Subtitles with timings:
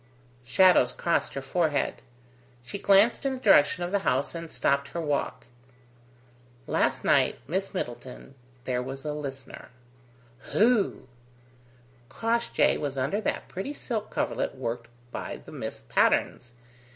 [0.43, 2.01] Shadows crossed her forehead.
[2.63, 5.45] She glanced in the direction of the house and stopped her walk.
[6.65, 8.33] "Last night, Miss Middleton,
[8.63, 9.69] there was a listener."
[10.53, 11.07] "Who?"
[12.09, 16.53] "Crossjay was under that pretty silk coverlet worked by the Miss Patternes.